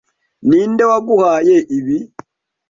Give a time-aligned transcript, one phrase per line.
[0.47, 1.97] Ninde waguhaye ibi?